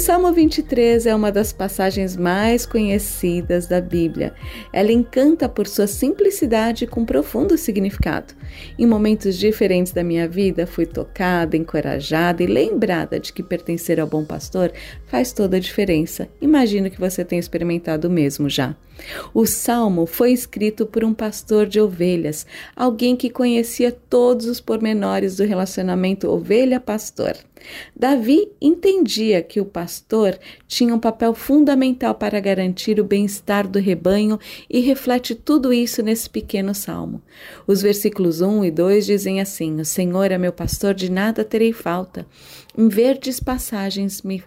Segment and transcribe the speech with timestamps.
[0.00, 4.32] Salmo 23 é uma das passagens mais conhecidas da Bíblia.
[4.72, 8.32] Ela encanta por sua simplicidade com profundo significado.
[8.78, 14.06] Em momentos diferentes da minha vida, fui tocada, encorajada e lembrada de que pertencer ao
[14.06, 14.72] bom pastor
[15.06, 16.26] faz toda a diferença.
[16.40, 18.74] Imagino que você tenha experimentado o mesmo já.
[19.34, 25.36] O salmo foi escrito por um pastor de ovelhas, alguém que conhecia todos os pormenores
[25.36, 27.34] do relacionamento ovelha-pastor.
[27.94, 34.38] Davi entendia que o pastor tinha um papel fundamental para garantir o bem-estar do rebanho
[34.68, 37.22] e reflete tudo isso nesse pequeno salmo.
[37.66, 41.72] Os versículos 1 e 2 dizem assim: O Senhor é meu pastor, de nada terei
[41.72, 42.26] falta.
[42.76, 44.42] Em verdes passagens me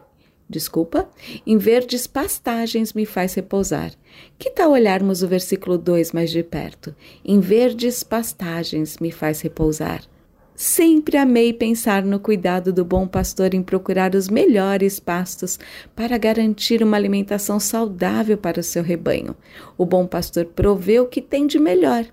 [0.50, 1.10] desculpa,
[1.46, 3.92] em verdes pastagens me faz repousar.
[4.38, 6.96] Que tal olharmos o versículo 2 mais de perto?
[7.26, 10.04] Em verdes pastagens me faz repousar.
[10.56, 15.60] Sempre amei pensar no cuidado do bom pastor em procurar os melhores pastos
[15.96, 19.36] para garantir uma alimentação saudável para o seu rebanho.
[19.78, 22.06] O bom pastor provê o que tem de melhor.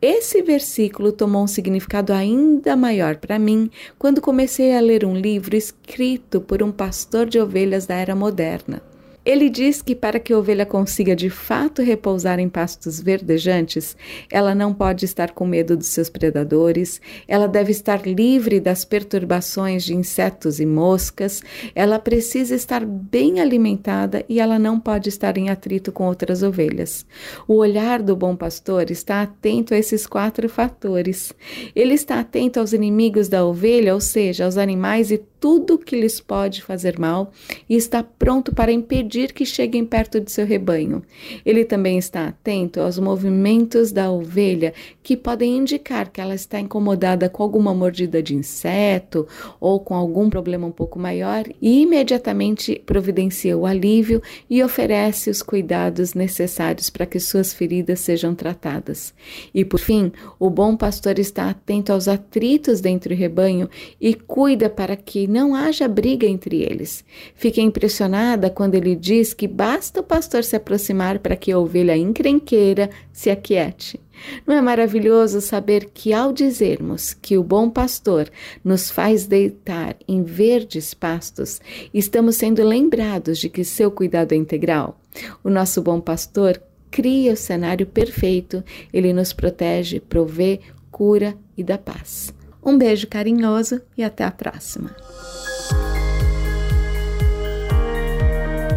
[0.00, 5.56] Esse versículo tomou um significado ainda maior para mim quando comecei a ler um livro
[5.56, 8.82] escrito por um pastor de ovelhas da era moderna.
[9.24, 13.96] Ele diz que para que a ovelha consiga de fato repousar em pastos verdejantes,
[14.30, 19.82] ela não pode estar com medo dos seus predadores, ela deve estar livre das perturbações
[19.82, 21.42] de insetos e moscas,
[21.74, 27.06] ela precisa estar bem alimentada e ela não pode estar em atrito com outras ovelhas.
[27.48, 31.32] O olhar do bom pastor está atento a esses quatro fatores.
[31.74, 36.20] Ele está atento aos inimigos da ovelha, ou seja, aos animais e tudo que lhes
[36.20, 37.30] pode fazer mal,
[37.68, 41.02] e está pronto para impedir impedir que cheguem perto de seu rebanho.
[41.46, 47.28] Ele também está atento aos movimentos da ovelha que podem indicar que ela está incomodada
[47.28, 49.26] com alguma mordida de inseto
[49.60, 55.42] ou com algum problema um pouco maior e imediatamente providencia o alívio e oferece os
[55.42, 59.14] cuidados necessários para que suas feridas sejam tratadas.
[59.54, 63.68] E por fim, o bom pastor está atento aos atritos dentro do rebanho
[64.00, 67.04] e cuida para que não haja briga entre eles.
[67.34, 71.94] Fiquei impressionada quando ele diz que basta o pastor se aproximar para que a ovelha
[71.94, 74.00] encrenqueira se aquiete.
[74.46, 78.30] Não é maravilhoso saber que, ao dizermos que o bom pastor
[78.64, 81.60] nos faz deitar em verdes pastos,
[81.92, 84.98] estamos sendo lembrados de que seu cuidado é integral?
[85.42, 86.58] O nosso bom pastor
[86.90, 90.60] cria o cenário perfeito, ele nos protege, provê,
[90.90, 92.32] cura e dá paz.
[92.64, 94.96] Um beijo carinhoso e até a próxima.